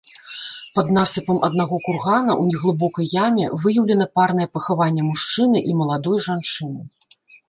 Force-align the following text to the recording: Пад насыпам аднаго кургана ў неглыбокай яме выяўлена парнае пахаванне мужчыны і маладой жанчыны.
Пад 0.75 0.87
насыпам 0.95 1.37
аднаго 1.47 1.77
кургана 1.87 2.31
ў 2.41 2.55
неглыбокай 2.55 3.07
яме 3.25 3.45
выяўлена 3.65 4.07
парнае 4.21 4.47
пахаванне 4.59 5.03
мужчыны 5.11 5.57
і 5.73 5.77
маладой 5.83 6.17
жанчыны. 6.29 6.81